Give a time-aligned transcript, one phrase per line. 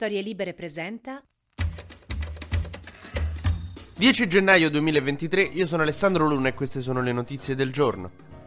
[0.00, 1.20] Storie Libere presenta
[3.96, 8.37] 10 gennaio 2023, io sono Alessandro Luna e queste sono le notizie del giorno.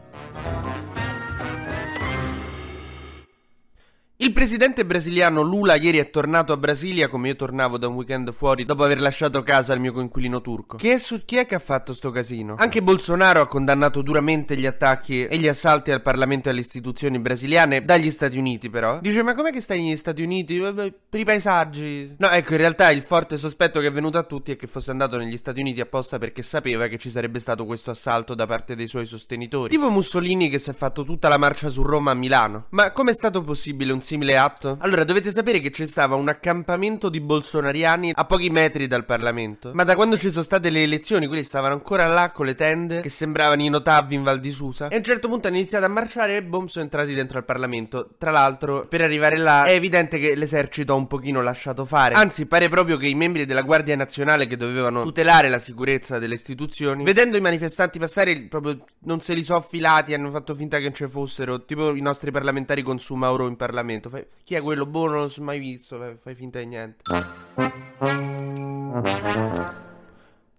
[4.23, 8.31] Il presidente brasiliano Lula ieri è tornato a Brasilia come io tornavo da un weekend
[8.31, 10.77] fuori dopo aver lasciato casa il mio coinquilino turco.
[10.77, 12.53] Che è su chi è che ha fatto sto casino?
[12.59, 17.17] Anche Bolsonaro ha condannato duramente gli attacchi e gli assalti al Parlamento e alle istituzioni
[17.17, 18.99] brasiliane dagli Stati Uniti però.
[18.99, 20.59] Dice ma com'è che stai negli Stati Uniti?
[20.59, 22.13] Per i paesaggi.
[22.19, 24.91] No, ecco, in realtà il forte sospetto che è venuto a tutti è che fosse
[24.91, 28.75] andato negli Stati Uniti apposta perché sapeva che ci sarebbe stato questo assalto da parte
[28.75, 29.71] dei suoi sostenitori.
[29.71, 32.67] Tipo Mussolini che si è fatto tutta la marcia su Roma a Milano.
[32.69, 34.75] Ma com'è stato possibile un simile atto?
[34.81, 39.71] Allora, dovete sapere che c'è stato un accampamento di bolsonariani a pochi metri dal Parlamento.
[39.73, 42.99] Ma da quando ci sono state le elezioni, quelli stavano ancora là con le tende
[42.99, 44.89] che sembravano i notavi in Val di Susa.
[44.89, 47.45] E a un certo punto hanno iniziato a marciare e boom sono entrati dentro al
[47.45, 48.09] Parlamento.
[48.17, 52.15] Tra l'altro, per arrivare là è evidente che l'esercito ha un pochino lasciato fare.
[52.15, 56.33] Anzi, pare proprio che i membri della Guardia Nazionale che dovevano tutelare la sicurezza delle
[56.33, 60.83] istituzioni, vedendo i manifestanti passare, proprio non se li so affilati, hanno fatto finta che
[60.83, 61.63] non ci fossero.
[61.63, 64.00] Tipo i nostri parlamentari con Sumauro in Parlamento.
[64.09, 64.85] Fai, chi è quello?
[64.85, 66.17] Boh, non l'ho mai visto.
[66.21, 67.03] Fai finta di niente.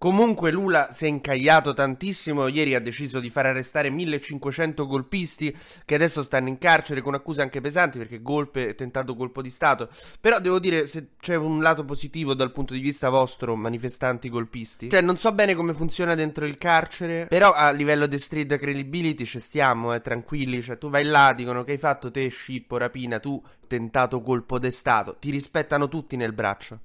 [0.03, 5.95] Comunque Lula si è incagliato tantissimo, ieri ha deciso di far arrestare 1500 golpisti che
[5.95, 9.87] adesso stanno in carcere con accuse anche pesanti perché golpe tentato colpo di Stato.
[10.19, 14.89] Però devo dire se c'è un lato positivo dal punto di vista vostro, manifestanti golpisti.
[14.89, 19.23] Cioè non so bene come funziona dentro il carcere, però a livello di street credibility
[19.23, 23.19] ci stiamo, eh, tranquilli, cioè tu vai là, dicono che hai fatto te scippo, rapina,
[23.19, 26.79] tu tentato colpo di Stato, ti rispettano tutti nel braccio.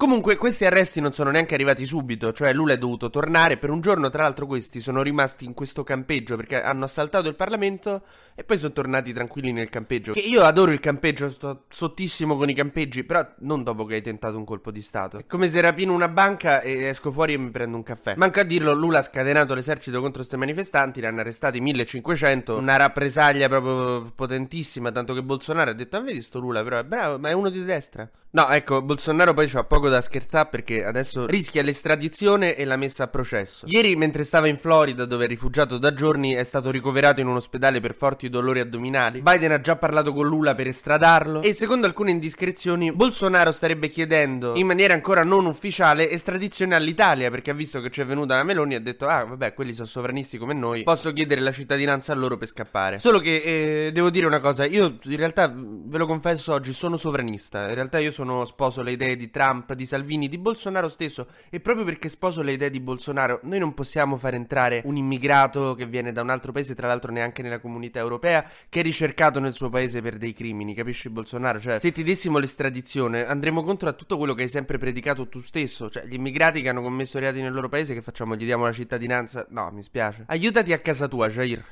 [0.00, 3.82] Comunque questi arresti non sono neanche arrivati subito, cioè Lula è dovuto tornare per un
[3.82, 8.00] giorno, tra l'altro questi sono rimasti in questo campeggio perché hanno assaltato il Parlamento
[8.34, 10.12] e poi sono tornati tranquilli nel campeggio.
[10.12, 14.00] Che io adoro il campeggio, sto sottissimo con i campeggi, però non dopo che hai
[14.00, 15.18] tentato un colpo di Stato.
[15.18, 18.14] È come se rapino una banca e esco fuori e mi prendo un caffè.
[18.16, 22.76] Manca a dirlo, Lula ha scatenato l'esercito contro questi manifestanti, ne hanno arrestati 1500, una
[22.76, 27.18] rappresaglia proprio potentissima, tanto che Bolsonaro ha detto, ah vedi sto Lula però è bravo,
[27.18, 28.08] ma è uno di destra.
[28.32, 33.04] No, ecco, Bolsonaro poi c'ha poco da scherzare perché adesso rischia l'estradizione e la messa
[33.04, 33.66] a processo.
[33.68, 37.36] Ieri, mentre stava in Florida, dove è rifugiato da giorni, è stato ricoverato in un
[37.36, 39.20] ospedale per forti dolori addominali.
[39.20, 41.42] Biden ha già parlato con Lula per estradarlo.
[41.42, 47.50] E secondo alcune indiscrezioni, Bolsonaro starebbe chiedendo, in maniera ancora non ufficiale, estradizione all'Italia perché
[47.50, 50.38] ha visto che c'è venuta la Meloni e ha detto: Ah, vabbè, quelli sono sovranisti
[50.38, 52.98] come noi, posso chiedere la cittadinanza a loro per scappare.
[52.98, 56.96] Solo che eh, devo dire una cosa: io in realtà, ve lo confesso oggi, sono
[56.96, 57.68] sovranista.
[57.68, 61.58] In realtà, io sono sposo le idee di Trump, di Salvini, di Bolsonaro stesso e
[61.58, 65.86] proprio perché sposo le idee di Bolsonaro noi non possiamo far entrare un immigrato che
[65.86, 69.54] viene da un altro paese, tra l'altro neanche nella comunità europea, che è ricercato nel
[69.54, 71.58] suo paese per dei crimini, capisci Bolsonaro?
[71.58, 75.40] Cioè, se ti dessimo l'estradizione andremo contro a tutto quello che hai sempre predicato tu
[75.40, 78.36] stesso, cioè gli immigrati che hanno commesso reati nel loro paese che facciamo?
[78.36, 79.46] Gli diamo la cittadinanza?
[79.48, 80.24] No, mi spiace.
[80.26, 81.64] Aiutati a casa tua, Jair.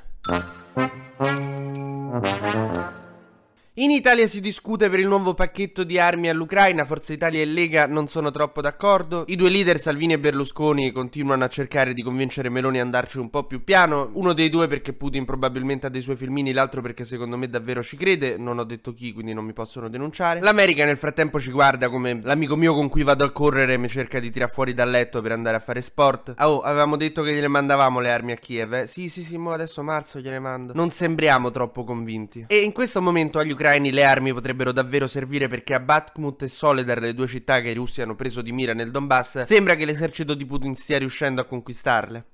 [3.79, 7.87] In Italia si discute per il nuovo pacchetto di armi all'Ucraina, Forza Italia e Lega
[7.87, 9.23] non sono troppo d'accordo.
[9.27, 13.29] I due leader Salvini e Berlusconi continuano a cercare di convincere Meloni ad andarci un
[13.29, 17.05] po' più piano, uno dei due perché Putin probabilmente ha dei suoi filmini, l'altro perché
[17.05, 20.41] secondo me davvero ci crede, non ho detto chi quindi non mi possono denunciare.
[20.41, 24.19] L'America nel frattempo ci guarda come l'amico mio con cui vado a correre mi cerca
[24.19, 26.35] di tirar fuori dal letto per andare a fare sport.
[26.39, 28.87] Oh, avevamo detto che gliele mandavamo le armi a Kiev, eh?
[28.87, 30.73] Sì, sì, sì, mo adesso marzo gliele mando.
[30.73, 32.43] Non sembriamo troppo convinti.
[32.49, 36.41] E in questo momento agli ucraini ucraini le armi potrebbero davvero servire perché a Bakhmut
[36.41, 39.75] e Soledar, le due città che i russi hanno preso di mira nel Donbass, sembra
[39.75, 42.25] che l'esercito di Putin stia riuscendo a conquistarle.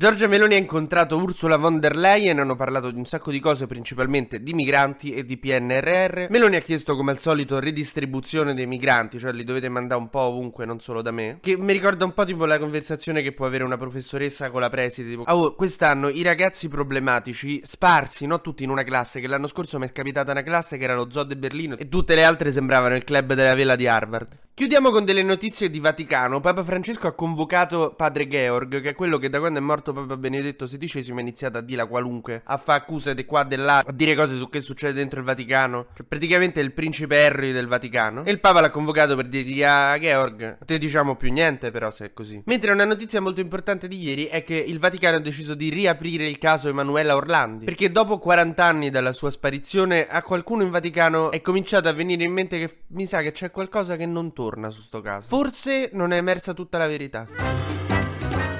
[0.00, 3.66] Giorgia Meloni ha incontrato Ursula von der Leyen, hanno parlato di un sacco di cose,
[3.66, 6.28] principalmente di migranti e di PNRR.
[6.30, 10.20] Meloni ha chiesto come al solito ridistribuzione dei migranti, cioè li dovete mandare un po'
[10.20, 11.36] ovunque, non solo da me.
[11.42, 14.70] Che mi ricorda un po' tipo la conversazione che può avere una professoressa con la
[14.70, 19.48] preside, tipo "Oh, quest'anno i ragazzi problematici sparsi, non tutti in una classe, che l'anno
[19.48, 22.24] scorso mi è capitata una classe che era lo Zoo de Berlino e tutte le
[22.24, 24.38] altre sembravano il club della vela di Harvard".
[24.60, 26.40] Chiudiamo con delle notizie di Vaticano.
[26.40, 30.16] Papa Francesco ha convocato padre Georg, che è quello che da quando è morto Papa
[30.16, 33.82] Benedetto XVI ha iniziato a dire qualunque, a fare accuse di qua e di là,
[33.84, 35.86] a dire cose su che succede dentro il Vaticano.
[35.94, 38.24] Cioè, praticamente è il principe Harry del Vaticano.
[38.24, 42.06] E il Papa l'ha convocato per dirgli a Georg, te diciamo più niente però se
[42.06, 42.42] è così.
[42.46, 46.26] Mentre una notizia molto importante di ieri è che il Vaticano ha deciso di riaprire
[46.26, 47.64] il caso Emanuela Orlandi.
[47.64, 52.24] Perché dopo 40 anni dalla sua sparizione, a qualcuno in Vaticano è cominciato a venire
[52.24, 55.28] in mente che mi sa che c'è qualcosa che non torna su sto caso.
[55.28, 57.79] Forse non è emersa tutta la verità.